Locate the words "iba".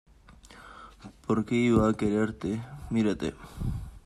1.53-1.87